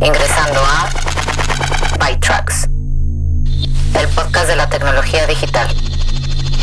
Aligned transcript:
ingresando 0.00 0.60
a 0.60 0.90
ByTrax, 1.98 2.68
el 3.98 4.08
podcast 4.14 4.48
de 4.48 4.56
la 4.56 4.68
tecnología 4.68 5.26
digital, 5.26 5.68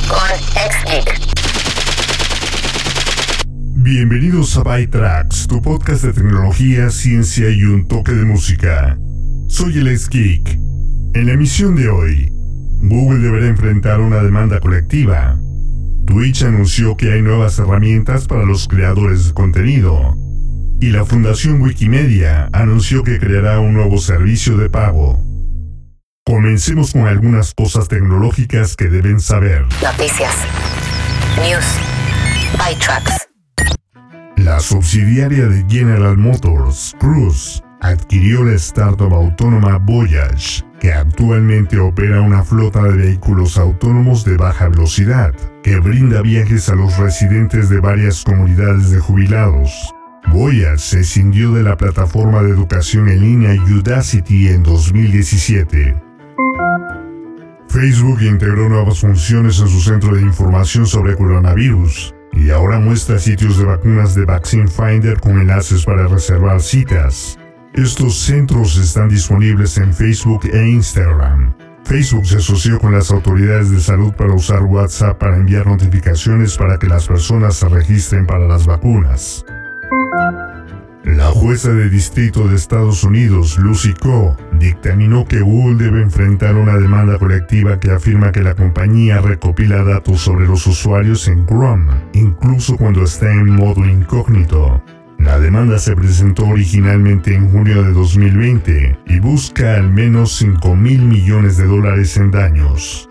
con 0.08 0.30
XGeek. 0.54 1.20
Bienvenidos 3.76 4.56
a 4.58 4.64
ByTrax, 4.64 5.48
tu 5.48 5.62
podcast 5.64 6.04
de 6.04 6.14
tecnología, 6.14 6.92
ciencia 6.92 7.50
y 7.50 7.64
un 7.64 7.88
toque 7.88 8.12
de 8.12 8.24
música. 8.24 9.00
Soy 9.48 9.80
el 9.80 9.98
Geek. 9.98 10.60
En 11.16 11.26
la 11.26 11.34
emisión 11.34 11.76
de 11.76 11.90
hoy, 11.90 12.32
Google 12.84 13.20
deberá 13.20 13.48
enfrentar 13.48 14.00
una 14.00 14.18
demanda 14.18 14.60
colectiva. 14.60 15.40
Twitch 16.06 16.44
anunció 16.44 16.96
que 16.98 17.14
hay 17.14 17.24
nuevas 17.24 17.58
herramientas 17.58 18.28
para 18.28 18.46
los 18.46 18.68
creadores 18.68 19.28
de 19.28 19.34
contenido 19.34 20.16
y 20.84 20.90
la 20.90 21.06
Fundación 21.06 21.62
Wikimedia 21.62 22.50
anunció 22.52 23.04
que 23.04 23.18
creará 23.18 23.62
un 23.62 23.74
nuevo 23.74 24.00
servicio 24.00 24.58
de 24.58 24.70
pago. 24.70 25.18
Comencemos 26.26 26.92
con 26.92 27.08
algunas 27.08 27.54
cosas 27.54 27.88
tecnológicas 27.88 28.76
que 28.76 28.90
deben 28.90 29.22
saber. 29.22 29.66
Noticias. 29.82 30.36
News. 31.38 31.66
ByTrax. 32.58 33.30
La 34.36 34.60
subsidiaria 34.60 35.48
de 35.48 35.66
General 35.70 36.18
Motors, 36.18 36.94
Cruise, 37.00 37.64
adquirió 37.80 38.44
la 38.44 38.56
startup 38.56 39.14
autónoma 39.14 39.78
Voyage, 39.78 40.66
que 40.82 40.92
actualmente 40.92 41.80
opera 41.80 42.20
una 42.20 42.44
flota 42.44 42.84
de 42.84 42.98
vehículos 42.98 43.58
autónomos 43.58 44.26
de 44.26 44.36
baja 44.36 44.68
velocidad, 44.68 45.34
que 45.64 45.80
brinda 45.80 46.22
viajes 46.22 46.68
a 46.68 46.76
los 46.76 46.98
residentes 46.98 47.70
de 47.70 47.80
varias 47.80 48.26
comunidades 48.26 48.92
de 48.92 49.00
jubilados. 49.00 49.94
Voyage 50.32 50.78
se 50.78 51.00
escindió 51.02 51.52
de 51.54 51.64
la 51.64 51.78
plataforma 51.78 52.42
de 52.42 52.50
educación 52.50 53.10
en 53.10 53.22
línea 53.22 53.62
Udacity 53.64 54.48
en 54.48 54.64
2017. 54.64 55.96
Facebook 57.70 58.22
integró 58.22 58.70
nuevas 58.70 59.00
funciones 59.00 59.60
en 59.60 59.68
su 59.68 59.82
centro 59.82 60.16
de 60.16 60.22
información 60.22 60.86
sobre 60.86 61.16
coronavirus 61.16 62.14
y 62.32 62.50
ahora 62.50 62.80
muestra 62.80 63.20
sitios 63.20 63.58
de 63.58 63.66
vacunas 63.66 64.16
de 64.16 64.26
Vaccine 64.26 64.68
Finder 64.68 65.20
con 65.20 65.40
enlaces 65.40 65.86
para 65.86 66.08
reservar 66.08 66.62
citas. 66.62 67.38
Estos 67.74 68.20
centros 68.20 68.78
están 68.78 69.10
disponibles 69.10 69.78
en 69.78 69.94
Facebook 69.94 70.46
e 70.52 70.68
Instagram. 70.68 71.56
Facebook 71.84 72.26
se 72.26 72.38
asoció 72.38 72.80
con 72.80 72.94
las 72.94 73.12
autoridades 73.12 73.72
de 73.72 73.80
salud 73.80 74.14
para 74.14 74.34
usar 74.34 74.64
WhatsApp 74.64 75.18
para 75.18 75.38
enviar 75.38 75.66
notificaciones 75.68 76.58
para 76.58 76.78
que 76.78 76.88
las 76.88 77.08
personas 77.08 77.56
se 77.56 77.68
registren 77.68 78.26
para 78.26 78.48
las 78.48 78.66
vacunas. 78.66 79.44
La 81.04 81.26
jueza 81.26 81.72
de 81.72 81.90
distrito 81.90 82.48
de 82.48 82.56
Estados 82.56 83.04
Unidos, 83.04 83.58
Lucy 83.58 83.94
Coe, 83.94 84.36
dictaminó 84.60 85.26
que 85.26 85.42
Google 85.42 85.84
debe 85.84 86.02
enfrentar 86.02 86.56
una 86.56 86.78
demanda 86.78 87.18
colectiva 87.18 87.80
que 87.80 87.92
afirma 87.92 88.32
que 88.32 88.42
la 88.42 88.56
compañía 88.56 89.22
recopila 89.22 89.84
datos 89.84 90.22
sobre 90.22 90.48
los 90.48 90.66
usuarios 90.66 91.28
en 91.28 91.46
Chrome, 91.46 91.92
incluso 92.14 92.78
cuando 92.78 93.04
está 93.04 93.32
en 93.32 93.50
modo 93.50 93.86
incógnito. 93.86 94.82
La 95.20 95.40
demanda 95.40 95.80
se 95.80 95.96
presentó 95.96 96.46
originalmente 96.48 97.34
en 97.34 97.50
junio 97.50 97.84
de 97.84 97.94
2020 97.94 99.00
y 99.08 99.20
busca 99.20 99.76
al 99.76 99.92
menos 99.92 100.38
5 100.38 100.76
mil 100.76 101.02
millones 101.02 101.58
de 101.58 101.66
dólares 101.66 102.18
en 102.18 102.32
daños. 102.32 103.08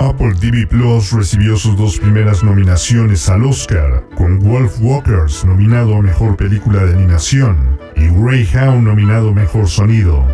Apple 0.00 0.32
TV 0.40 0.66
Plus 0.66 1.12
recibió 1.12 1.58
sus 1.58 1.76
dos 1.76 1.98
primeras 1.98 2.42
nominaciones 2.42 3.28
al 3.28 3.44
Oscar, 3.44 4.02
con 4.16 4.38
Wolf 4.38 4.80
Walkers 4.80 5.44
nominado 5.44 5.94
a 5.94 6.00
Mejor 6.00 6.38
Película 6.38 6.86
de 6.86 6.94
Animación 6.94 7.78
y 7.96 8.08
Greyhound 8.08 8.82
nominado 8.82 9.28
a 9.28 9.34
Mejor 9.34 9.68
Sonido. 9.68 10.26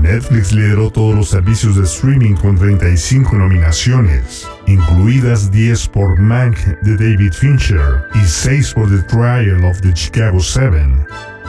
Netflix 0.00 0.52
lideró 0.52 0.92
todos 0.92 1.16
los 1.16 1.28
servicios 1.28 1.74
de 1.74 1.82
streaming 1.82 2.36
con 2.36 2.56
35 2.56 3.36
nominaciones, 3.36 4.48
incluidas 4.68 5.50
10 5.50 5.88
por 5.88 6.16
Mank 6.20 6.56
de 6.82 6.96
David 6.96 7.32
Fincher 7.32 8.04
y 8.14 8.24
6 8.24 8.74
por 8.74 8.88
The 8.88 9.02
Trial 9.08 9.64
of 9.64 9.80
the 9.80 9.92
Chicago 9.92 10.38
7. 10.38 10.86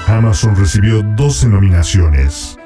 Amazon 0.08 0.56
recibió 0.56 1.04
12 1.04 1.50
nominaciones. 1.50 2.58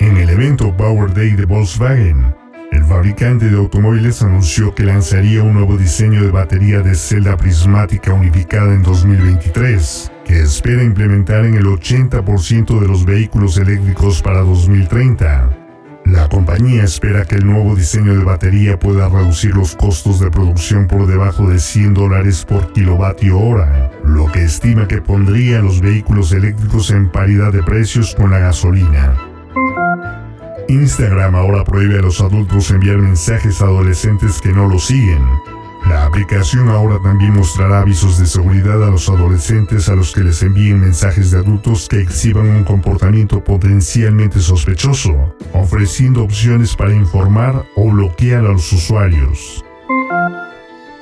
En 0.00 0.16
el 0.16 0.28
evento 0.28 0.76
Power 0.76 1.14
Day 1.14 1.36
de 1.36 1.44
Volkswagen, 1.44 2.34
el 2.74 2.84
fabricante 2.84 3.48
de 3.48 3.56
automóviles 3.56 4.20
anunció 4.22 4.74
que 4.74 4.82
lanzaría 4.82 5.44
un 5.44 5.54
nuevo 5.54 5.76
diseño 5.76 6.22
de 6.22 6.30
batería 6.30 6.80
de 6.80 6.96
celda 6.96 7.36
prismática 7.36 8.12
unificada 8.12 8.74
en 8.74 8.82
2023, 8.82 10.10
que 10.24 10.40
espera 10.40 10.82
implementar 10.82 11.44
en 11.44 11.54
el 11.54 11.66
80% 11.66 12.80
de 12.80 12.88
los 12.88 13.04
vehículos 13.04 13.58
eléctricos 13.58 14.20
para 14.22 14.40
2030. 14.40 15.50
La 16.06 16.28
compañía 16.28 16.82
espera 16.82 17.24
que 17.24 17.36
el 17.36 17.46
nuevo 17.46 17.76
diseño 17.76 18.14
de 18.16 18.24
batería 18.24 18.78
pueda 18.78 19.08
reducir 19.08 19.54
los 19.54 19.76
costos 19.76 20.18
de 20.18 20.30
producción 20.30 20.88
por 20.88 21.06
debajo 21.06 21.48
de 21.48 21.60
100 21.60 21.94
dólares 21.94 22.44
por 22.44 22.72
kilovatio 22.72 23.38
hora, 23.38 23.92
lo 24.04 24.26
que 24.26 24.44
estima 24.44 24.88
que 24.88 25.00
pondría 25.00 25.60
a 25.60 25.62
los 25.62 25.80
vehículos 25.80 26.32
eléctricos 26.32 26.90
en 26.90 27.08
paridad 27.08 27.52
de 27.52 27.62
precios 27.62 28.14
con 28.16 28.32
la 28.32 28.40
gasolina. 28.40 29.14
Instagram 30.68 31.34
ahora 31.34 31.64
prohíbe 31.64 31.98
a 31.98 32.02
los 32.02 32.20
adultos 32.20 32.70
enviar 32.70 32.98
mensajes 32.98 33.60
a 33.60 33.66
adolescentes 33.66 34.40
que 34.40 34.52
no 34.52 34.68
lo 34.68 34.78
siguen. 34.78 35.22
La 35.88 36.06
aplicación 36.06 36.70
ahora 36.70 36.98
también 37.02 37.34
mostrará 37.34 37.80
avisos 37.80 38.18
de 38.18 38.26
seguridad 38.26 38.82
a 38.82 38.90
los 38.90 39.08
adolescentes 39.08 39.88
a 39.88 39.94
los 39.94 40.12
que 40.12 40.22
les 40.22 40.42
envíen 40.42 40.80
mensajes 40.80 41.30
de 41.30 41.38
adultos 41.38 41.88
que 41.88 42.00
exhiban 42.00 42.46
un 42.46 42.64
comportamiento 42.64 43.44
potencialmente 43.44 44.40
sospechoso, 44.40 45.34
ofreciendo 45.52 46.22
opciones 46.22 46.74
para 46.74 46.94
informar 46.94 47.66
o 47.76 47.90
bloquear 47.90 48.46
a 48.46 48.52
los 48.52 48.72
usuarios. 48.72 49.62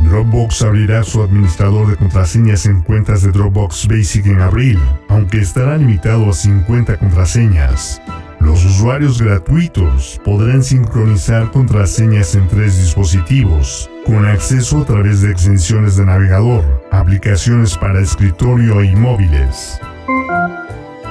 Dropbox 0.00 0.62
abrirá 0.62 1.04
su 1.04 1.22
administrador 1.22 1.88
de 1.88 1.96
contraseñas 1.96 2.66
en 2.66 2.82
cuentas 2.82 3.22
de 3.22 3.30
Dropbox 3.30 3.86
Basic 3.86 4.26
en 4.26 4.40
abril, 4.40 4.78
aunque 5.08 5.38
estará 5.38 5.76
limitado 5.76 6.28
a 6.28 6.32
50 6.32 6.98
contraseñas. 6.98 8.02
Los 8.42 8.64
usuarios 8.64 9.22
gratuitos 9.22 10.20
podrán 10.25 10.64
sincronizar 10.64 11.53
contraseñas 11.53 12.34
en 12.34 12.48
tres 12.48 12.76
dispositivos, 12.76 13.88
con 14.04 14.26
acceso 14.26 14.82
a 14.82 14.84
través 14.84 15.22
de 15.22 15.30
extensiones 15.30 15.97
de 15.97 16.04
navegador, 16.06 16.64
aplicaciones 16.91 17.78
para 17.78 18.00
escritorio 18.00 18.82
y 18.82 18.97
móviles. 18.97 19.80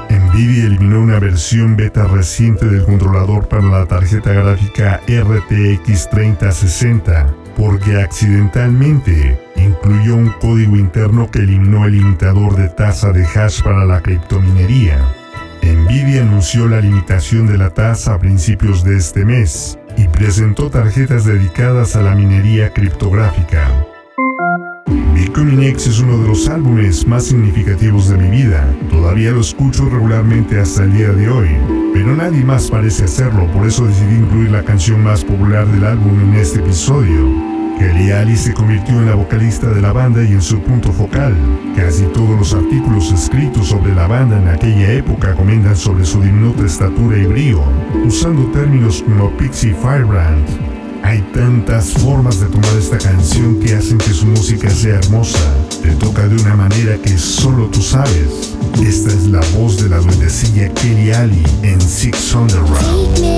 Nvidia 0.09 0.65
eliminó 0.65 0.99
una 0.99 1.19
versión 1.19 1.77
beta 1.77 2.05
reciente 2.05 2.65
del 2.65 2.83
controlador 2.83 3.47
para 3.47 3.63
la 3.63 3.85
tarjeta 3.85 4.33
gráfica 4.33 4.99
RTX 5.07 6.09
3060 6.09 7.33
porque 7.55 8.01
accidentalmente 8.01 9.39
incluyó 9.55 10.15
un 10.17 10.29
código 10.41 10.75
interno 10.75 11.31
que 11.31 11.39
eliminó 11.39 11.85
el 11.85 11.93
limitador 11.93 12.55
de 12.55 12.67
tasa 12.67 13.11
de 13.11 13.25
hash 13.25 13.61
para 13.61 13.85
la 13.85 14.01
criptominería. 14.01 15.20
Nvidia 15.91 16.21
anunció 16.21 16.69
la 16.69 16.79
limitación 16.79 17.47
de 17.47 17.57
la 17.57 17.69
tasa 17.69 18.13
a 18.13 18.17
principios 18.17 18.81
de 18.85 18.95
este 18.95 19.25
mes 19.25 19.77
y 19.97 20.07
presentó 20.07 20.69
tarjetas 20.69 21.25
dedicadas 21.25 21.97
a 21.97 22.01
la 22.01 22.15
minería 22.15 22.71
criptográfica. 22.71 23.67
Becoming 25.13 25.63
X 25.63 25.87
es 25.87 25.99
uno 25.99 26.17
de 26.19 26.29
los 26.29 26.47
álbumes 26.47 27.05
más 27.05 27.25
significativos 27.25 28.07
de 28.07 28.17
mi 28.17 28.29
vida. 28.29 28.73
Todavía 28.89 29.31
lo 29.31 29.41
escucho 29.41 29.89
regularmente 29.89 30.61
hasta 30.61 30.85
el 30.85 30.93
día 30.93 31.09
de 31.09 31.29
hoy, 31.29 31.49
pero 31.93 32.15
nadie 32.15 32.45
más 32.45 32.71
parece 32.71 33.03
hacerlo, 33.03 33.45
por 33.51 33.67
eso 33.67 33.85
decidí 33.85 34.15
incluir 34.15 34.49
la 34.49 34.63
canción 34.63 35.03
más 35.03 35.25
popular 35.25 35.67
del 35.67 35.83
álbum 35.83 36.17
en 36.21 36.35
este 36.35 36.59
episodio. 36.59 37.50
Kelly 37.81 38.11
Ali 38.11 38.37
se 38.37 38.53
convirtió 38.53 38.99
en 38.99 39.07
la 39.07 39.15
vocalista 39.15 39.67
de 39.67 39.81
la 39.81 39.91
banda 39.91 40.23
y 40.23 40.33
en 40.33 40.41
su 40.43 40.61
punto 40.61 40.91
focal. 40.91 41.35
Casi 41.75 42.03
todos 42.13 42.37
los 42.37 42.53
artículos 42.53 43.11
escritos 43.11 43.69
sobre 43.69 43.95
la 43.95 44.05
banda 44.05 44.37
en 44.37 44.49
aquella 44.49 44.91
época 44.93 45.33
comentan 45.33 45.75
sobre 45.75 46.05
su 46.05 46.21
diminuta 46.21 46.63
estatura 46.63 47.17
y 47.17 47.25
brío, 47.25 47.63
usando 48.05 48.43
términos 48.51 49.01
como 49.01 49.35
Pixie 49.35 49.73
Firebrand. 49.73 50.45
Hay 51.01 51.21
tantas 51.33 51.93
formas 51.93 52.39
de 52.39 52.45
tomar 52.49 52.77
esta 52.77 52.99
canción 52.99 53.59
que 53.59 53.73
hacen 53.73 53.97
que 53.97 54.13
su 54.13 54.27
música 54.27 54.69
sea 54.69 54.99
hermosa. 54.99 55.39
Te 55.81 55.89
toca 55.95 56.27
de 56.27 56.35
una 56.35 56.55
manera 56.55 56.97
que 57.01 57.17
solo 57.17 57.65
tú 57.65 57.81
sabes. 57.81 58.55
Esta 58.85 59.09
es 59.09 59.25
la 59.25 59.41
voz 59.57 59.81
de 59.81 59.89
la 59.89 59.97
duendecilla 59.97 60.71
Kelly 60.75 61.13
Ali 61.13 61.43
en 61.63 61.81
Six 61.81 62.35
Underground. 62.35 63.30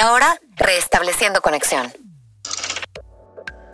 Ahora, 0.00 0.36
restableciendo 0.56 1.40
conexión. 1.40 1.86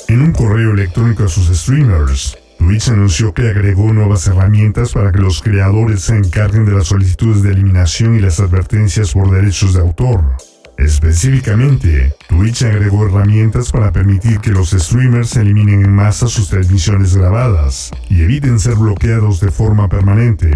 En 0.08 0.22
un 0.22 0.32
correo 0.32 0.72
electrónico 0.72 1.24
a 1.24 1.28
sus 1.28 1.48
streamers, 1.56 2.36
Twitch 2.58 2.88
anunció 2.88 3.32
que 3.34 3.48
agregó 3.48 3.92
nuevas 3.92 4.26
herramientas 4.26 4.92
para 4.92 5.12
que 5.12 5.18
los 5.18 5.42
creadores 5.42 6.02
se 6.02 6.16
encarguen 6.16 6.64
de 6.64 6.72
las 6.72 6.88
solicitudes 6.88 7.42
de 7.42 7.50
eliminación 7.50 8.16
y 8.16 8.20
las 8.20 8.40
advertencias 8.40 9.12
por 9.12 9.30
derechos 9.30 9.74
de 9.74 9.80
autor. 9.80 10.36
Específicamente, 10.78 12.14
Twitch 12.28 12.62
agregó 12.64 13.06
herramientas 13.06 13.72
para 13.72 13.92
permitir 13.92 14.40
que 14.40 14.50
los 14.50 14.70
streamers 14.70 15.36
eliminen 15.36 15.84
en 15.84 15.92
masa 15.92 16.26
sus 16.26 16.50
transmisiones 16.50 17.16
grabadas 17.16 17.90
y 18.10 18.22
eviten 18.22 18.58
ser 18.58 18.74
bloqueados 18.74 19.40
de 19.40 19.50
forma 19.50 19.88
permanente. 19.88 20.50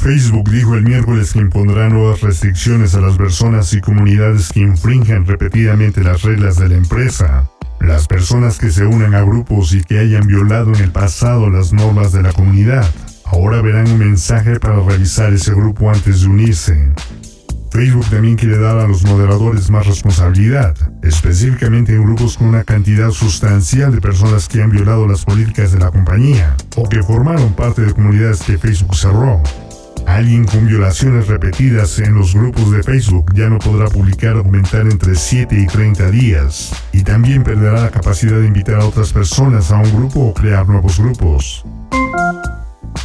Facebook 0.00 0.50
dijo 0.50 0.76
el 0.76 0.82
miércoles 0.82 1.34
que 1.34 1.40
impondrá 1.40 1.90
nuevas 1.90 2.22
restricciones 2.22 2.94
a 2.94 3.02
las 3.02 3.18
personas 3.18 3.74
y 3.74 3.82
comunidades 3.82 4.48
que 4.48 4.60
infringen 4.60 5.26
repetidamente 5.26 6.02
las 6.02 6.22
reglas 6.22 6.56
de 6.56 6.70
la 6.70 6.76
empresa. 6.76 7.50
Las 7.80 8.06
personas 8.06 8.58
que 8.58 8.70
se 8.70 8.86
unan 8.86 9.14
a 9.14 9.20
grupos 9.20 9.74
y 9.74 9.82
que 9.82 9.98
hayan 9.98 10.26
violado 10.26 10.72
en 10.72 10.80
el 10.80 10.90
pasado 10.90 11.50
las 11.50 11.74
normas 11.74 12.12
de 12.12 12.22
la 12.22 12.32
comunidad 12.32 12.90
ahora 13.26 13.60
verán 13.60 13.90
un 13.90 13.98
mensaje 13.98 14.58
para 14.58 14.80
revisar 14.80 15.34
ese 15.34 15.52
grupo 15.52 15.90
antes 15.90 16.22
de 16.22 16.28
unirse. 16.28 16.88
Facebook 17.70 18.08
también 18.08 18.36
quiere 18.36 18.58
dar 18.58 18.78
a 18.78 18.88
los 18.88 19.04
moderadores 19.04 19.68
más 19.68 19.86
responsabilidad, 19.86 20.74
específicamente 21.02 21.94
en 21.94 22.04
grupos 22.04 22.38
con 22.38 22.48
una 22.48 22.64
cantidad 22.64 23.10
sustancial 23.10 23.94
de 23.94 24.00
personas 24.00 24.48
que 24.48 24.62
han 24.62 24.70
violado 24.70 25.06
las 25.06 25.26
políticas 25.26 25.72
de 25.72 25.78
la 25.78 25.90
compañía 25.90 26.56
o 26.76 26.88
que 26.88 27.02
formaron 27.02 27.52
parte 27.52 27.82
de 27.82 27.92
comunidades 27.92 28.42
que 28.42 28.56
Facebook 28.56 28.96
cerró. 28.96 29.42
Alguien 30.10 30.44
con 30.44 30.66
violaciones 30.66 31.28
repetidas 31.28 32.00
en 32.00 32.14
los 32.14 32.34
grupos 32.34 32.72
de 32.72 32.82
Facebook 32.82 33.32
ya 33.32 33.48
no 33.48 33.58
podrá 33.58 33.88
publicar 33.88 34.36
o 34.36 34.42
comentar 34.42 34.82
entre 34.82 35.14
7 35.14 35.56
y 35.56 35.66
30 35.66 36.10
días, 36.10 36.72
y 36.92 37.04
también 37.04 37.44
perderá 37.44 37.80
la 37.80 37.90
capacidad 37.90 38.38
de 38.40 38.48
invitar 38.48 38.80
a 38.80 38.86
otras 38.86 39.12
personas 39.12 39.70
a 39.70 39.76
un 39.76 39.90
grupo 39.96 40.20
o 40.20 40.34
crear 40.34 40.68
nuevos 40.68 40.98
grupos. 40.98 41.64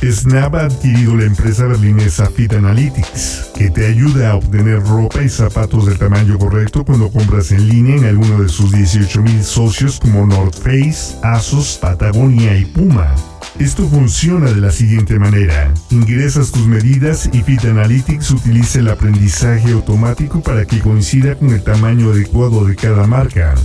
Snap 0.01 0.55
ha 0.55 0.65
adquirido 0.65 1.15
la 1.15 1.25
empresa 1.25 1.65
berlinesa 1.65 2.25
Fit 2.25 2.53
Analytics, 2.53 3.51
que 3.55 3.69
te 3.69 3.85
ayuda 3.85 4.31
a 4.31 4.35
obtener 4.35 4.83
ropa 4.83 5.21
y 5.21 5.29
zapatos 5.29 5.85
del 5.85 5.99
tamaño 5.99 6.39
correcto 6.39 6.83
cuando 6.83 7.11
compras 7.11 7.51
en 7.51 7.69
línea 7.69 7.97
en 7.97 8.05
alguno 8.05 8.41
de 8.41 8.49
sus 8.49 8.73
18.000 8.73 9.41
socios 9.43 9.99
como 9.99 10.25
North 10.25 10.55
Face, 10.55 11.15
Asos, 11.21 11.77
Patagonia 11.79 12.57
y 12.57 12.65
Puma. 12.65 13.13
Esto 13.59 13.87
funciona 13.87 14.51
de 14.51 14.59
la 14.59 14.69
siguiente 14.69 15.17
manera. 15.17 15.73
Ingresas 15.89 16.51
tus 16.51 16.67
medidas 16.67 17.29
y 17.31 17.41
Fit 17.41 17.63
Analytics 17.63 18.31
utiliza 18.31 18.79
el 18.79 18.89
aprendizaje 18.89 19.71
automático 19.71 20.41
para 20.41 20.65
que 20.65 20.79
coincida 20.79 21.35
con 21.35 21.51
el 21.51 21.63
tamaño 21.63 22.09
adecuado 22.09 22.65
de 22.65 22.75
cada 22.75 23.07
marca. 23.07 23.55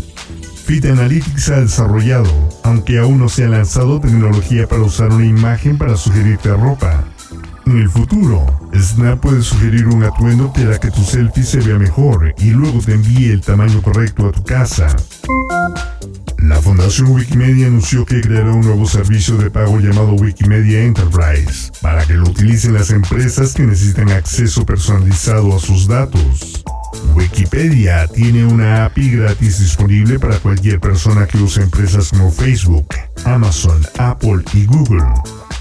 Fit 0.64 0.85
Analytics 0.85 1.49
ha 1.49 1.61
desarrollado, 1.62 2.30
aunque 2.62 2.99
aún 3.00 3.18
no 3.18 3.28
se 3.28 3.44
ha 3.44 3.49
lanzado 3.49 4.00
tecnología 4.00 4.68
para 4.68 4.82
usar 4.82 5.12
una 5.12 5.26
imagen 5.26 5.76
para 5.76 5.97
sugerirte 5.97 6.50
ropa. 6.50 7.10
En 7.67 7.79
el 7.79 7.88
futuro, 7.88 8.47
Snap 8.75 9.21
puede 9.21 9.43
sugerir 9.43 9.87
un 9.87 10.02
atuendo 10.05 10.52
hará 10.57 10.79
que 10.79 10.90
tu 10.90 11.02
selfie 11.02 11.45
se 11.45 11.61
vea 11.61 11.79
mejor 11.79 12.35
y 12.38 12.50
luego 12.50 12.81
te 12.81 12.95
envíe 12.95 13.31
el 13.31 13.40
tamaño 13.40 13.81
correcto 13.83 14.29
a 14.29 14.33
tu 14.33 14.43
casa. 14.43 14.88
La 16.38 16.57
Fundación 16.57 17.11
Wikimedia 17.12 17.67
anunció 17.67 18.07
que 18.07 18.21
creará 18.21 18.52
un 18.52 18.62
nuevo 18.62 18.87
servicio 18.87 19.37
de 19.37 19.50
pago 19.50 19.79
llamado 19.79 20.14
Wikimedia 20.14 20.83
Enterprise 20.83 21.71
para 21.83 22.05
que 22.07 22.14
lo 22.14 22.25
utilicen 22.25 22.75
las 22.75 22.90
empresas 22.90 23.55
que 23.55 23.64
necesitan 23.64 24.11
acceso 24.11 24.64
personalizado 24.64 25.55
a 25.55 25.59
sus 25.59 25.87
datos. 25.87 26.64
Wikipedia 27.14 28.07
tiene 28.09 28.45
una 28.45 28.87
API 28.87 29.11
gratis 29.11 29.61
disponible 29.61 30.19
para 30.19 30.38
cualquier 30.38 30.81
persona 30.81 31.26
que 31.26 31.38
use 31.38 31.62
empresas 31.62 32.11
como 32.11 32.31
Facebook, 32.31 32.88
Amazon, 33.25 33.81
Apple 33.99 34.43
y 34.55 34.67
Google. 34.67 35.05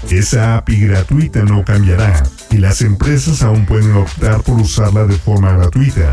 Esa 0.08 0.56
API 0.56 0.86
gratuita 0.86 1.42
no 1.42 1.64
cambiará 1.64 2.22
y 2.50 2.56
las 2.56 2.80
empresas 2.82 3.42
aún 3.42 3.66
pueden 3.66 3.92
optar 3.92 4.42
por 4.42 4.60
usarla 4.60 5.06
de 5.06 5.16
forma 5.16 5.52
gratuita. 5.52 6.12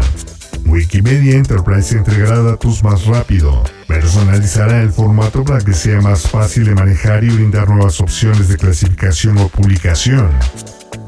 Wikimedia 0.65 1.37
Enterprise 1.37 1.95
entregará 1.95 2.41
datos 2.41 2.83
más 2.83 3.05
rápido, 3.05 3.63
personalizará 3.87 4.81
el 4.81 4.91
formato 4.91 5.43
para 5.43 5.63
que 5.63 5.73
sea 5.73 6.01
más 6.01 6.29
fácil 6.29 6.65
de 6.65 6.75
manejar 6.75 7.23
y 7.23 7.29
brindar 7.29 7.69
nuevas 7.69 8.01
opciones 8.01 8.49
de 8.49 8.57
clasificación 8.57 9.37
o 9.37 9.47
publicación. 9.47 10.29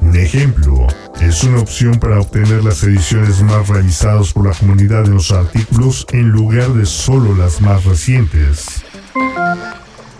Un 0.01 0.15
ejemplo 0.15 0.87
es 1.19 1.43
una 1.43 1.59
opción 1.59 1.99
para 1.99 2.19
obtener 2.19 2.63
las 2.63 2.81
ediciones 2.83 3.41
más 3.43 3.67
realizadas 3.67 4.31
por 4.31 4.47
la 4.47 4.53
comunidad 4.53 5.03
de 5.03 5.09
los 5.09 5.31
artículos 5.31 6.07
en 6.11 6.29
lugar 6.29 6.69
de 6.73 6.85
solo 6.85 7.35
las 7.35 7.59
más 7.59 7.83
recientes. 7.83 8.83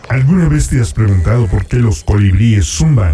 ¿Alguna 0.10 0.50
vez 0.50 0.70
te 0.70 0.82
has 0.82 0.92
preguntado 0.92 1.46
por 1.46 1.68
qué 1.68 1.78
los 1.78 2.04
colibríes 2.04 2.66
zumban? 2.66 3.14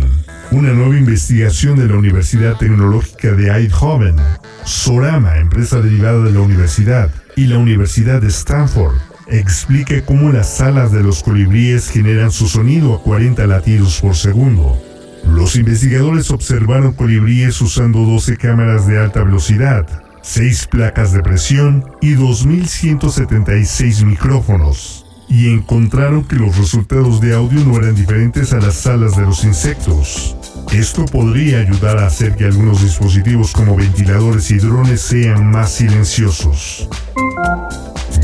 Una 0.51 0.71
nueva 0.71 0.95
investigación 0.95 1.77
de 1.77 1.87
la 1.87 1.97
Universidad 1.97 2.55
Tecnológica 2.55 3.33
de 3.33 3.51
Eindhoven, 3.51 4.15
Sorama, 4.63 5.37
empresa 5.39 5.81
derivada 5.81 6.23
de 6.23 6.31
la 6.31 6.39
universidad, 6.39 7.11
y 7.35 7.47
la 7.47 7.57
Universidad 7.57 8.21
de 8.21 8.29
Stanford, 8.29 8.95
explica 9.27 10.05
cómo 10.05 10.31
las 10.31 10.61
alas 10.61 10.93
de 10.93 11.03
los 11.03 11.21
colibríes 11.21 11.89
generan 11.89 12.31
su 12.31 12.47
sonido 12.47 12.95
a 12.95 13.03
40 13.03 13.45
latidos 13.45 13.99
por 13.99 14.15
segundo. 14.15 14.81
Los 15.25 15.57
investigadores 15.57 16.31
observaron 16.31 16.93
colibríes 16.93 17.59
usando 17.59 18.05
12 18.05 18.37
cámaras 18.37 18.87
de 18.87 18.99
alta 18.99 19.21
velocidad, 19.21 19.85
6 20.21 20.67
placas 20.71 21.11
de 21.11 21.21
presión 21.21 21.83
y 22.01 22.15
2.176 22.15 24.05
micrófonos 24.05 25.04
y 25.29 25.49
encontraron 25.49 26.23
que 26.23 26.35
los 26.35 26.57
resultados 26.57 27.21
de 27.21 27.33
audio 27.33 27.63
no 27.65 27.77
eran 27.77 27.95
diferentes 27.95 28.53
a 28.53 28.59
las 28.59 28.85
alas 28.87 29.15
de 29.15 29.23
los 29.23 29.43
insectos. 29.43 30.35
Esto 30.71 31.05
podría 31.05 31.59
ayudar 31.59 31.97
a 31.97 32.07
hacer 32.07 32.35
que 32.35 32.45
algunos 32.45 32.81
dispositivos 32.81 33.51
como 33.51 33.75
ventiladores 33.75 34.51
y 34.51 34.57
drones 34.57 35.01
sean 35.01 35.49
más 35.51 35.71
silenciosos. 35.71 36.89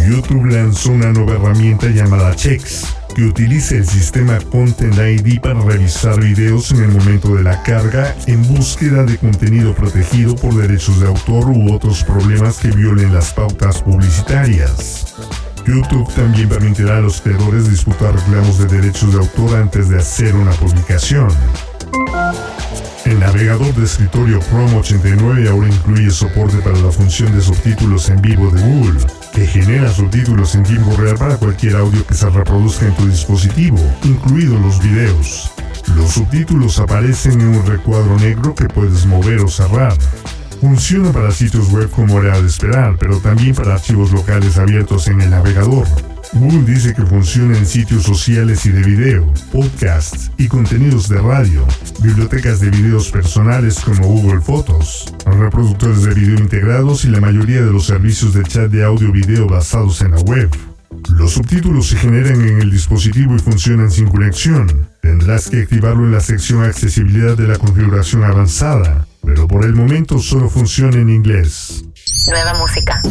YouTube 0.07 0.45
lanzó 0.45 0.91
una 0.91 1.11
nueva 1.11 1.33
herramienta 1.33 1.87
llamada 1.87 2.35
Checks, 2.35 2.85
que 3.15 3.23
utiliza 3.23 3.75
el 3.75 3.85
sistema 3.85 4.39
Content 4.39 4.95
ID 4.95 5.39
para 5.41 5.61
revisar 5.61 6.19
videos 6.19 6.71
en 6.71 6.83
el 6.83 6.91
momento 6.91 7.35
de 7.35 7.43
la 7.43 7.61
carga 7.63 8.15
en 8.27 8.41
búsqueda 8.47 9.03
de 9.03 9.17
contenido 9.17 9.75
protegido 9.75 10.35
por 10.35 10.55
derechos 10.55 10.99
de 10.99 11.07
autor 11.07 11.49
u 11.49 11.73
otros 11.73 12.03
problemas 12.03 12.57
que 12.57 12.71
violen 12.71 13.13
las 13.13 13.33
pautas 13.33 13.81
publicitarias. 13.81 15.15
YouTube 15.65 16.13
también 16.13 16.49
permitirá 16.49 16.97
a 16.97 17.01
los 17.01 17.21
creadores 17.21 17.69
disputar 17.69 18.13
reclamos 18.13 18.57
de 18.57 18.65
derechos 18.65 19.13
de 19.13 19.19
autor 19.19 19.55
antes 19.57 19.89
de 19.89 19.97
hacer 19.97 20.35
una 20.35 20.51
publicación. 20.51 21.29
El 23.05 23.19
navegador 23.19 23.73
de 23.73 23.83
escritorio 23.83 24.39
Chrome 24.39 24.77
89 24.77 25.49
ahora 25.49 25.67
incluye 25.67 26.11
soporte 26.11 26.57
para 26.57 26.77
la 26.79 26.91
función 26.91 27.33
de 27.35 27.41
subtítulos 27.41 28.09
en 28.09 28.21
vivo 28.21 28.49
de 28.51 28.61
Google, 28.61 28.99
que 29.33 29.45
genera 29.47 29.91
subtítulos 29.91 30.55
en 30.55 30.63
tiempo 30.63 30.95
real 30.95 31.17
para 31.17 31.37
cualquier 31.37 31.75
audio 31.75 32.05
que 32.05 32.13
se 32.13 32.29
reproduzca 32.29 32.87
en 32.87 32.95
tu 32.95 33.07
dispositivo, 33.07 33.79
incluidos 34.03 34.61
los 34.61 34.81
videos. 34.81 35.51
Los 35.95 36.11
subtítulos 36.11 36.79
aparecen 36.79 37.41
en 37.41 37.47
un 37.49 37.65
recuadro 37.65 38.17
negro 38.17 38.55
que 38.55 38.65
puedes 38.65 39.05
mover 39.05 39.39
o 39.39 39.47
cerrar. 39.47 39.97
Funciona 40.61 41.11
para 41.11 41.31
sitios 41.31 41.71
web 41.71 41.89
como 41.89 42.21
era 42.21 42.39
de 42.39 42.45
esperar, 42.45 42.95
pero 42.99 43.17
también 43.17 43.55
para 43.55 43.73
archivos 43.73 44.11
locales 44.11 44.59
abiertos 44.59 45.07
en 45.07 45.19
el 45.19 45.31
navegador. 45.31 45.87
Google 46.33 46.71
dice 46.71 46.93
que 46.93 47.01
funciona 47.03 47.57
en 47.57 47.65
sitios 47.65 48.03
sociales 48.03 48.63
y 48.67 48.69
de 48.69 48.83
video, 48.83 49.33
podcasts 49.51 50.29
y 50.37 50.47
contenidos 50.47 51.09
de 51.09 51.19
radio, 51.19 51.65
bibliotecas 52.03 52.59
de 52.59 52.69
videos 52.69 53.09
personales 53.09 53.79
como 53.79 54.07
Google 54.07 54.39
Fotos, 54.39 55.11
reproductores 55.25 56.03
de 56.03 56.13
video 56.13 56.37
integrados 56.37 57.05
y 57.05 57.07
la 57.07 57.19
mayoría 57.19 57.63
de 57.63 57.71
los 57.71 57.87
servicios 57.87 58.35
de 58.35 58.43
chat 58.43 58.69
de 58.69 58.83
audio-video 58.83 59.47
basados 59.47 60.01
en 60.01 60.11
la 60.11 60.21
web. 60.21 60.47
Los 61.09 61.31
subtítulos 61.31 61.87
se 61.87 61.97
generan 61.97 62.39
en 62.39 62.61
el 62.61 62.69
dispositivo 62.69 63.35
y 63.35 63.39
funcionan 63.39 63.89
sin 63.89 64.07
conexión. 64.07 64.87
Tendrás 65.01 65.49
que 65.49 65.63
activarlo 65.63 66.05
en 66.05 66.11
la 66.11 66.21
sección 66.21 66.63
Accesibilidad 66.63 67.35
de 67.35 67.47
la 67.47 67.57
configuración 67.57 68.23
avanzada 68.23 69.07
pero 69.23 69.47
por 69.47 69.65
el 69.65 69.73
momento 69.73 70.19
solo 70.19 70.49
funciona 70.49 70.97
en 70.97 71.09
inglés. 71.09 71.85
Nueva 72.27 72.53
música. 72.55 73.01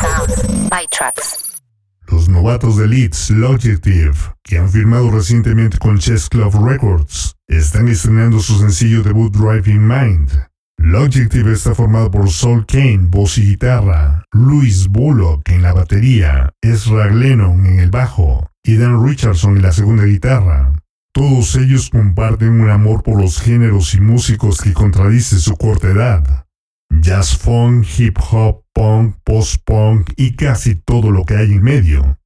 Sounds. 0.00 0.68
By 0.68 0.86
tracks. 0.90 1.60
Los 2.08 2.28
novatos 2.28 2.76
de 2.76 2.88
Leeds 2.88 3.30
Logictive, 3.30 4.14
que 4.42 4.58
han 4.58 4.68
firmado 4.68 5.10
recientemente 5.10 5.78
con 5.78 5.98
Chess 5.98 6.28
Club 6.28 6.52
Records, 6.66 7.36
están 7.48 7.88
estrenando 7.88 8.40
su 8.40 8.58
sencillo 8.58 9.02
debut 9.02 9.34
Driving 9.34 9.86
Mind. 9.86 10.30
Logictive 10.78 11.52
está 11.52 11.74
formado 11.74 12.10
por 12.10 12.28
Saul 12.30 12.66
Kane, 12.66 13.06
voz 13.08 13.38
y 13.38 13.42
guitarra, 13.42 14.24
Louis 14.32 14.88
Bullock 14.88 15.48
en 15.48 15.62
la 15.62 15.72
batería, 15.72 16.50
Ezra 16.60 17.06
Glennon 17.08 17.64
en 17.66 17.78
el 17.78 17.90
bajo 17.90 18.50
y 18.64 18.76
Dan 18.76 19.06
Richardson 19.06 19.56
en 19.56 19.62
la 19.62 19.72
segunda 19.72 20.04
guitarra. 20.04 20.72
Todos 21.14 21.56
ellos 21.56 21.90
comparten 21.90 22.62
un 22.62 22.70
amor 22.70 23.02
por 23.02 23.20
los 23.20 23.38
géneros 23.38 23.92
y 23.94 24.00
músicos 24.00 24.62
que 24.62 24.72
contradice 24.72 25.38
su 25.38 25.56
corta 25.56 25.88
edad. 25.88 26.46
Jazz 26.88 27.36
funk, 27.36 27.86
hip 27.98 28.18
hop, 28.30 28.64
punk, 28.72 29.16
post-punk 29.22 30.12
y 30.16 30.36
casi 30.36 30.74
todo 30.74 31.10
lo 31.10 31.24
que 31.24 31.36
hay 31.36 31.52
en 31.52 31.62
medio. 31.62 32.18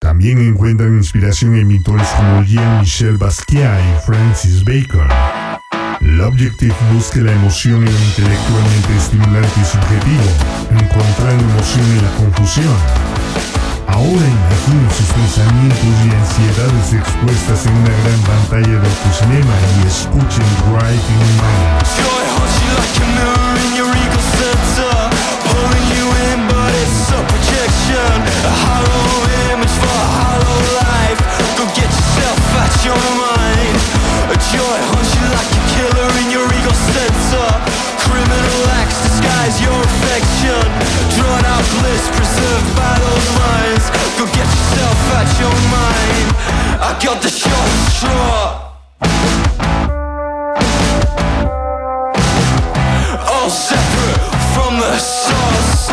También 0.00 0.38
encuentran 0.38 0.96
inspiración 0.96 1.54
en 1.54 1.68
pintores 1.68 2.08
como 2.16 2.42
Jean-Michel 2.42 3.18
Basquiat 3.18 3.78
y 3.78 4.06
Francis 4.06 4.64
Bacon. 4.64 5.08
El 6.00 6.18
Objective 6.22 6.74
busca 6.94 7.20
la 7.20 7.32
emoción 7.32 7.86
en 7.86 7.92
lo 7.92 8.04
intelectualmente 8.06 8.96
estimulante 8.96 9.60
y 9.60 9.64
subjetivo, 9.64 10.80
encontrando 10.80 11.44
emoción 11.44 11.86
en 11.90 12.02
la 12.02 12.16
confusión. 12.16 13.59
Ahora 13.92 14.24
imaginen 14.24 14.90
sus 14.96 15.08
pensamientos 15.12 15.78
y 15.82 16.10
ansiedades 16.14 16.92
expuestas 16.92 17.66
en 17.66 17.74
una 17.74 17.90
gran 17.90 18.20
pantalla 18.22 18.78
de 18.78 18.86
autocinema 18.88 19.54
y 19.82 19.86
escuchen 19.86 20.46
Driving 20.70 21.18
Mind. 21.40 21.90
Got 47.02 47.22
the 47.22 47.30
short 47.30 47.72
straw. 47.96 48.76
All 53.32 53.48
separate 53.48 54.20
from 54.52 54.72
the 54.84 54.98
source 54.98 55.88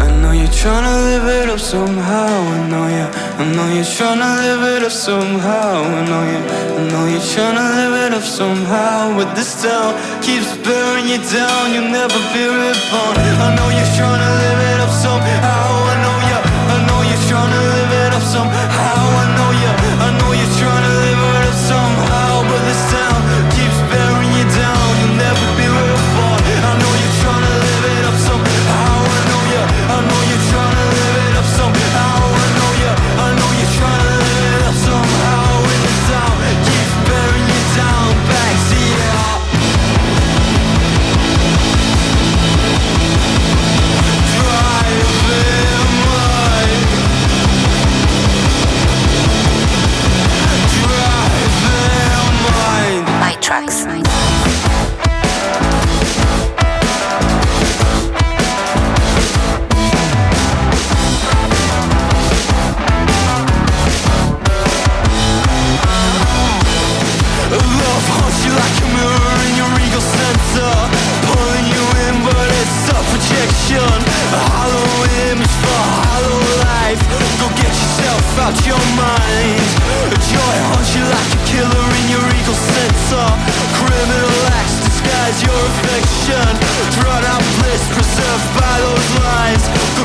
I 0.00 0.08
know 0.22 0.32
you're 0.32 0.48
trying 0.48 0.84
to 0.84 0.96
live 1.08 1.26
it 1.28 1.48
up 1.50 1.60
somehow. 1.60 2.32
I 2.56 2.68
know 2.70 2.86
you 2.96 3.06
I 3.40 3.44
know 3.54 3.68
you're 3.74 3.92
trying 3.96 4.20
to 4.24 4.30
live 4.44 4.62
it 4.76 4.82
up 4.84 4.92
somehow. 4.92 5.82
I 5.82 6.00
know 6.08 6.24
you, 6.32 6.40
I 6.78 6.82
know 6.90 7.04
you're 7.12 7.28
trying 7.34 7.56
to 7.60 7.66
live 7.76 7.94
it 8.04 8.14
up 8.14 8.22
somehow. 8.22 9.14
But 9.18 9.34
this 9.34 9.60
town 9.62 9.92
keeps 10.22 10.56
bearing 10.64 11.06
you 11.12 11.20
down. 11.36 11.74
You'll 11.74 11.92
never 12.00 12.20
be 12.32 12.44
reborn. 12.48 13.14
I 13.44 13.48
know 13.56 13.68
you're 13.76 13.94
trying 13.98 14.22
to 14.24 14.30
live 14.42 14.60
it 14.72 14.80
up 14.80 14.92
somehow 15.04 15.91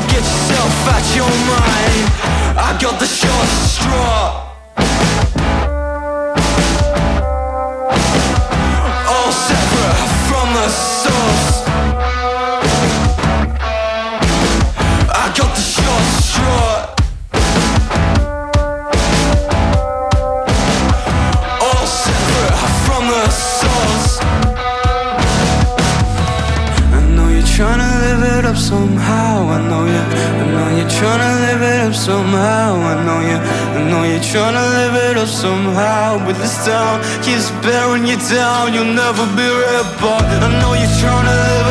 get 0.06 0.22
yourself 0.22 0.88
out 0.94 1.16
your 1.16 1.32
mind. 1.46 2.04
I 2.58 2.78
got 2.80 2.98
the 3.00 3.06
short 3.06 3.48
straw. 3.48 4.47
is 37.48 37.64
bearing 37.64 38.06
you 38.06 38.16
down, 38.28 38.74
you'll 38.74 38.84
never 38.84 39.24
be 39.36 39.46
reborn. 39.46 40.24
I 40.46 40.48
know 40.60 40.74
you're 40.74 40.98
trying 41.00 41.24
to 41.24 41.36
live. 41.44 41.67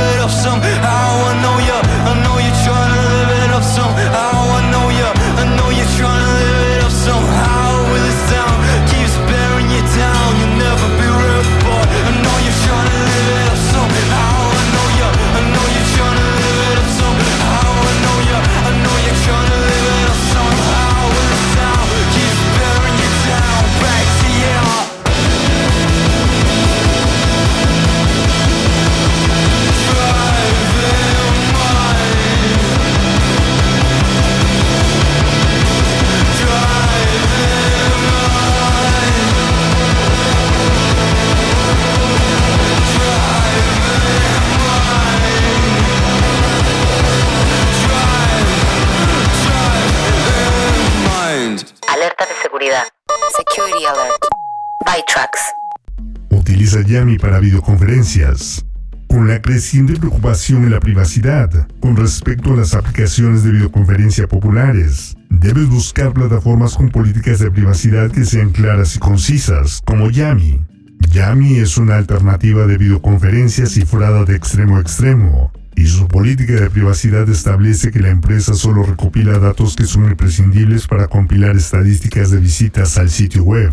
Yami 56.88 57.18
para 57.18 57.40
videoconferencias. 57.40 58.66
Con 59.10 59.28
la 59.28 59.42
creciente 59.42 59.94
preocupación 59.94 60.64
en 60.64 60.72
la 60.72 60.80
privacidad 60.80 61.68
con 61.80 61.96
respecto 61.96 62.54
a 62.54 62.58
las 62.58 62.74
aplicaciones 62.74 63.44
de 63.44 63.52
videoconferencia 63.52 64.28
populares, 64.28 65.16
debes 65.30 65.70
buscar 65.70 66.14
plataformas 66.14 66.76
con 66.76 66.90
políticas 66.90 67.40
de 67.40 67.52
privacidad 67.52 68.12
que 68.12 68.26
sean 68.26 68.52
claras 68.52 68.96
y 68.96 69.00
concisas, 69.00 69.82
como 69.86 70.10
Yami. 70.10 70.66
Yami 71.12 71.60
es 71.60 71.78
una 71.78 71.98
alternativa 71.98 72.66
de 72.66 72.78
videoconferencia 72.78 73.66
cifrada 73.66 74.24
de 74.26 74.36
extremo 74.36 74.78
a 74.78 74.82
extremo, 74.82 75.52
y 75.78 75.86
su 75.86 76.08
política 76.08 76.54
de 76.54 76.72
privacidad 76.72 77.30
establece 77.30 77.92
que 77.92 78.00
la 78.00 78.10
empresa 78.10 78.56
solo 78.56 78.82
recopila 78.82 79.38
datos 79.38 79.76
que 79.76 79.86
son 79.86 80.10
imprescindibles 80.10 80.88
para 80.88 81.08
compilar 81.08 81.56
estadísticas 81.56 82.32
de 82.32 82.40
visitas 82.40 82.98
al 82.98 83.12
sitio 83.12 83.44
web. 83.44 83.72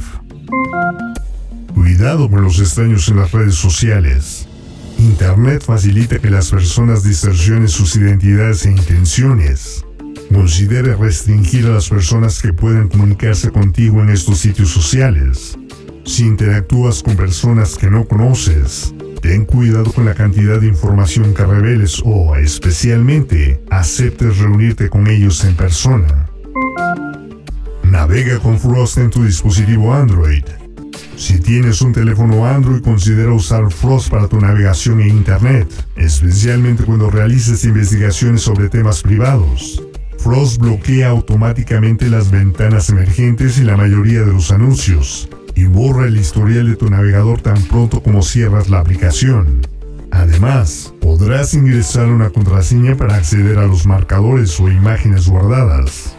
Cuidado 1.75 2.31
con 2.31 2.43
los 2.43 2.61
extraños 2.61 3.09
en 3.09 3.17
las 3.17 3.33
redes 3.33 3.55
sociales. 3.55 4.47
Internet 4.99 5.65
facilita 5.65 6.19
que 6.19 6.29
las 6.29 6.51
personas 6.51 7.03
distorsionen 7.03 7.69
sus 7.69 7.97
identidades 7.97 8.67
e 8.67 8.71
intenciones. 8.71 9.85
Considere 10.31 10.95
restringir 10.97 11.67
a 11.67 11.71
las 11.71 11.89
personas 11.89 12.43
que 12.43 12.53
pueden 12.53 12.89
comunicarse 12.89 13.51
contigo 13.51 14.03
en 14.03 14.11
estos 14.11 14.39
sitios 14.39 14.69
sociales. 14.69 15.59
Si 16.05 16.25
interactúas 16.25 17.03
con 17.03 17.17
personas 17.17 17.77
que 17.77 17.89
no 17.89 18.07
conoces, 18.07 18.94
ten 19.25 19.47
cuidado 19.47 19.91
con 19.91 20.05
la 20.05 20.13
cantidad 20.13 20.61
de 20.61 20.67
información 20.67 21.33
que 21.33 21.47
reveles 21.47 22.03
o, 22.05 22.37
especialmente, 22.37 23.59
aceptes 23.71 24.37
reunirte 24.37 24.91
con 24.91 25.07
ellos 25.07 25.43
en 25.45 25.57
persona. 25.57 26.29
Navega 27.85 28.39
con 28.39 28.59
Frost 28.59 28.99
en 28.99 29.09
tu 29.09 29.25
dispositivo 29.25 29.95
Android. 29.95 30.45
Si 31.17 31.41
tienes 31.41 31.81
un 31.81 31.95
teléfono 31.95 32.45
Android, 32.45 32.83
considera 32.83 33.33
usar 33.33 33.73
Frost 33.73 34.11
para 34.11 34.29
tu 34.29 34.39
navegación 34.39 35.01
en 35.01 35.09
Internet, 35.09 35.73
especialmente 35.97 36.85
cuando 36.85 37.09
realices 37.09 37.65
investigaciones 37.65 38.43
sobre 38.43 38.69
temas 38.69 39.01
privados. 39.01 39.83
Frost 40.19 40.61
bloquea 40.61 41.09
automáticamente 41.09 42.11
las 42.11 42.31
ventanas 42.31 42.91
emergentes 42.91 43.57
y 43.57 43.63
la 43.63 43.79
mayoría 43.79 44.21
de 44.21 44.35
los 44.35 44.51
anuncios, 44.51 45.31
y 45.55 45.67
borra 45.67 46.07
el 46.07 46.17
historial 46.17 46.69
de 46.69 46.77
tu 46.77 46.89
navegador 46.91 47.41
tan 47.41 47.63
pronto 47.65 48.03
como 48.03 48.23
cierras 48.23 48.69
la 48.69 48.81
aplicación. 48.81 49.61
Además, 50.11 50.93
podrás 51.01 51.55
ingresar 51.55 52.07
una 52.07 52.31
contraseña 52.31 52.97
para 52.97 53.17
acceder 53.17 53.59
a 53.59 53.67
los 53.67 53.87
marcadores 53.87 54.59
o 54.61 54.69
imágenes 54.69 55.29
guardadas. 55.29 56.15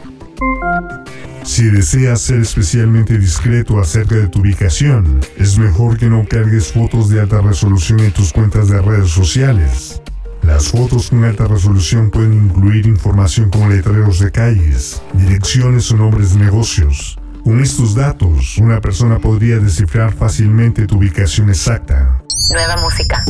Si 1.43 1.65
deseas 1.65 2.21
ser 2.21 2.41
especialmente 2.41 3.17
discreto 3.17 3.79
acerca 3.79 4.15
de 4.15 4.27
tu 4.27 4.39
ubicación, 4.39 5.19
es 5.37 5.57
mejor 5.57 5.97
que 5.97 6.07
no 6.07 6.25
cargues 6.27 6.73
fotos 6.73 7.07
de 7.07 7.21
alta 7.21 7.39
resolución 7.39 7.99
en 7.99 8.11
tus 8.11 8.33
cuentas 8.33 8.67
de 8.67 8.81
redes 8.81 9.11
sociales. 9.11 10.01
Las 10.41 10.69
fotos 10.69 11.09
con 11.09 11.23
alta 11.23 11.47
resolución 11.47 12.09
pueden 12.09 12.33
incluir 12.33 12.85
información 12.87 13.49
como 13.49 13.69
letreros 13.69 14.19
de 14.19 14.31
calles, 14.31 15.01
direcciones 15.13 15.91
o 15.91 15.97
nombres 15.97 16.33
de 16.33 16.39
negocios. 16.39 17.17
Con 17.45 17.61
estos 17.61 17.93
datos, 17.93 18.57
una 18.57 18.81
persona 18.81 19.19
podría 19.19 19.59
descifrar 19.59 20.11
fácilmente 20.11 20.87
tu 20.87 20.97
ubicación 20.97 21.49
exacta. 21.49 22.23
Nueva 22.49 22.75
música. 22.77 23.23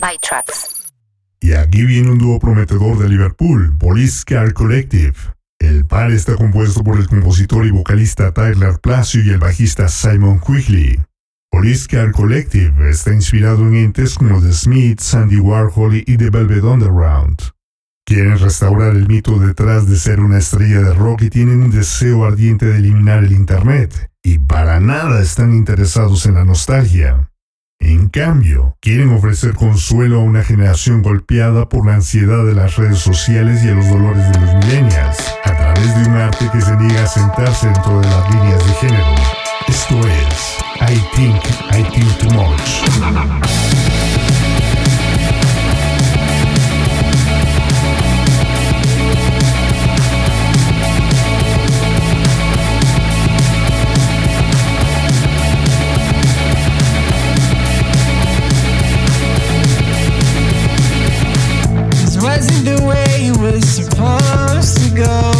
By 0.00 0.16
tracks. 0.22 0.92
Y 1.40 1.54
aquí 1.54 1.82
viene 1.84 2.12
un 2.12 2.20
dúo 2.20 2.38
prometedor 2.38 2.98
de 2.98 3.08
Liverpool, 3.08 3.76
Police 3.78 4.22
Car 4.24 4.52
Collective. 4.54 5.14
El 5.58 5.86
par 5.86 6.12
está 6.12 6.36
compuesto 6.36 6.84
por 6.84 7.00
el 7.00 7.08
compositor 7.08 7.66
y 7.66 7.72
vocalista 7.72 8.32
Tyler 8.32 8.78
Placio 8.80 9.20
y 9.24 9.30
el 9.30 9.38
bajista 9.38 9.88
Simon 9.88 10.38
Quigley. 10.38 11.02
Police 11.50 11.88
Car 11.88 12.12
Collective 12.12 12.90
está 12.90 13.12
inspirado 13.12 13.66
en 13.66 13.74
entes 13.74 14.14
como 14.14 14.40
The 14.40 14.52
Smiths, 14.52 15.16
Andy 15.16 15.40
Warhol 15.40 15.96
y 15.96 16.16
The 16.16 16.30
Velvet 16.30 16.62
Underground. 16.62 17.53
Quieren 18.06 18.38
restaurar 18.38 18.94
el 18.94 19.08
mito 19.08 19.38
detrás 19.38 19.88
de 19.88 19.96
ser 19.96 20.20
una 20.20 20.36
estrella 20.36 20.80
de 20.80 20.92
rock 20.92 21.22
y 21.22 21.30
tienen 21.30 21.62
un 21.62 21.70
deseo 21.70 22.26
ardiente 22.26 22.66
de 22.66 22.76
eliminar 22.76 23.24
el 23.24 23.32
Internet, 23.32 24.10
y 24.22 24.38
para 24.38 24.78
nada 24.78 25.22
están 25.22 25.54
interesados 25.54 26.26
en 26.26 26.34
la 26.34 26.44
nostalgia. 26.44 27.30
En 27.80 28.10
cambio, 28.10 28.76
quieren 28.80 29.10
ofrecer 29.10 29.54
consuelo 29.54 30.20
a 30.20 30.24
una 30.24 30.44
generación 30.44 31.02
golpeada 31.02 31.68
por 31.68 31.86
la 31.86 31.94
ansiedad 31.94 32.44
de 32.44 32.54
las 32.54 32.76
redes 32.76 32.98
sociales 32.98 33.64
y 33.64 33.68
a 33.68 33.74
los 33.74 33.88
dolores 33.88 34.30
de 34.32 34.40
los 34.40 34.54
millennials, 34.54 35.18
a 35.44 35.56
través 35.56 35.96
de 35.96 36.10
un 36.10 36.16
arte 36.16 36.50
que 36.52 36.60
se 36.60 36.76
niega 36.76 37.04
a 37.04 37.06
sentarse 37.06 37.66
dentro 37.68 38.00
de 38.00 38.06
las 38.06 38.34
líneas 38.34 38.66
de 38.66 38.72
género. 38.74 39.14
Esto 39.66 39.98
es 40.06 40.58
I 40.80 41.00
Think 41.16 41.42
I 41.72 41.82
Think 41.90 42.18
Too 42.18 42.30
Much. 42.34 43.73
Wasn't 62.44 62.64
the 62.66 62.84
way 62.84 63.28
it 63.28 63.36
was 63.38 63.64
supposed 63.64 64.76
to 64.78 64.94
go. 64.94 65.33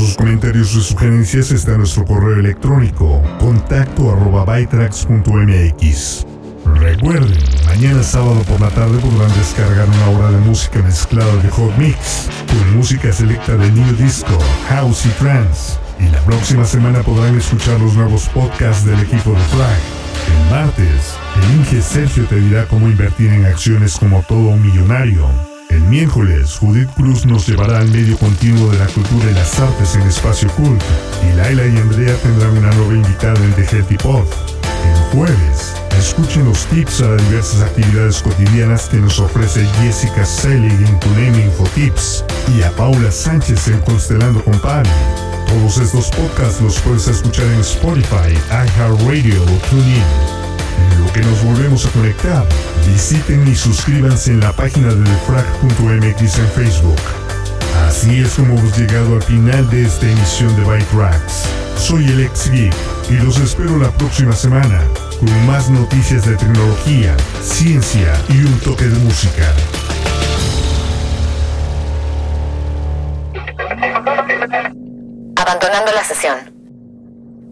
Sus 0.00 0.16
comentarios 0.16 0.74
y 0.74 0.80
sugerencias 0.80 1.50
está 1.50 1.76
nuestro 1.76 2.06
correo 2.06 2.40
electrónico 2.40 3.22
contacto 3.38 4.10
arroba 4.10 4.46
bytrax.mx. 4.46 6.26
Recuerden, 6.76 7.38
mañana 7.66 8.02
sábado 8.02 8.42
por 8.44 8.58
la 8.62 8.70
tarde 8.70 8.98
podrán 8.98 9.30
descargar 9.36 9.86
una 9.88 10.08
hora 10.08 10.30
de 10.30 10.38
música 10.38 10.80
mezclada 10.82 11.36
de 11.42 11.50
Hot 11.50 11.76
Mix, 11.76 12.30
con 12.46 12.78
música 12.78 13.12
selecta 13.12 13.56
de 13.58 13.70
New 13.72 13.94
Disco, 13.96 14.38
House 14.70 15.04
y 15.04 15.10
Trance. 15.10 15.78
Y 15.98 16.08
la 16.08 16.20
próxima 16.20 16.64
semana 16.64 17.02
podrán 17.02 17.36
escuchar 17.36 17.78
los 17.78 17.94
nuevos 17.94 18.26
podcasts 18.30 18.86
del 18.86 19.00
equipo 19.00 19.32
de 19.32 19.40
Flag. 19.40 19.78
El 20.28 20.50
martes, 20.50 21.14
el 21.36 21.56
Inge 21.58 21.82
Sergio 21.82 22.24
te 22.24 22.36
dirá 22.36 22.66
cómo 22.66 22.88
invertir 22.88 23.30
en 23.32 23.44
acciones 23.44 23.98
como 23.98 24.22
todo 24.22 24.48
un 24.48 24.62
millonario. 24.62 25.49
El 25.70 25.82
miércoles, 25.82 26.58
Judith 26.58 26.90
Cruz 26.96 27.24
nos 27.24 27.46
llevará 27.46 27.78
al 27.78 27.88
medio 27.90 28.18
continuo 28.18 28.70
de 28.70 28.78
la 28.78 28.86
cultura 28.86 29.30
y 29.30 29.34
las 29.34 29.58
artes 29.60 29.94
en 29.94 30.02
Espacio 30.02 30.48
Cult. 30.56 30.82
Y 31.22 31.36
Laila 31.36 31.64
y 31.64 31.76
Andrea 31.78 32.14
tendrán 32.16 32.58
una 32.58 32.72
nueva 32.72 32.94
invitada 32.94 33.38
en 33.44 33.52
The 33.54 33.64
Healthy 33.64 33.96
Pod. 33.98 34.26
El 34.84 35.16
jueves, 35.16 35.76
escuchen 35.96 36.44
los 36.44 36.66
tips 36.66 37.02
a 37.02 37.10
las 37.10 37.30
diversas 37.30 37.62
actividades 37.62 38.20
cotidianas 38.20 38.88
que 38.88 38.96
nos 38.96 39.20
ofrece 39.20 39.64
Jessica 39.80 40.24
Selig 40.24 40.72
en 40.72 40.98
Tunemi 40.98 41.44
Infotips 41.44 42.24
y 42.58 42.62
a 42.62 42.70
Paula 42.72 43.12
Sánchez 43.12 43.68
en 43.68 43.80
Constelando 43.82 44.42
con. 44.42 44.60
Todos 44.60 45.78
estos 45.78 46.10
podcasts 46.10 46.60
los 46.60 46.80
puedes 46.80 47.06
escuchar 47.06 47.46
en 47.46 47.60
Spotify, 47.60 48.34
iHeartRadio 48.50 49.42
o 49.42 49.68
TuneIn. 49.70 50.39
En 50.80 51.04
lo 51.04 51.12
que 51.12 51.20
nos 51.20 51.42
volvemos 51.44 51.86
a 51.86 51.90
conectar, 51.90 52.46
visiten 52.86 53.46
y 53.46 53.54
suscríbanse 53.54 54.32
en 54.32 54.40
la 54.40 54.52
página 54.52 54.88
de 54.88 55.02
defrag.mx 55.02 56.38
en 56.38 56.48
Facebook. 56.48 57.00
Así 57.86 58.20
es 58.20 58.34
como 58.34 58.58
hemos 58.58 58.78
llegado 58.78 59.16
al 59.16 59.22
final 59.22 59.68
de 59.70 59.82
esta 59.82 60.06
emisión 60.06 60.54
de 60.56 60.64
Byte 60.64 60.86
Tracks. 60.90 61.44
Soy 61.76 62.04
el 62.06 62.20
ex 62.20 62.50
geek 62.50 62.74
y 63.08 63.14
los 63.14 63.38
espero 63.38 63.76
la 63.78 63.90
próxima 63.90 64.32
semana 64.32 64.80
con 65.18 65.46
más 65.46 65.68
noticias 65.70 66.24
de 66.24 66.36
tecnología, 66.36 67.16
ciencia 67.42 68.12
y 68.28 68.38
un 68.38 68.58
toque 68.60 68.84
de 68.84 68.98
música. 69.00 69.44
Abandonando 75.36 75.92
la 75.92 76.04
sesión. 76.04 76.38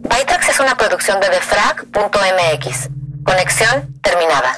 Bytrax 0.03 0.49
es 0.49 0.61
una 0.61 0.77
producción 0.77 1.21
de 1.21 1.29
defrag.mx. 1.29 2.98
Conexión 3.29 3.95
terminada. 4.01 4.57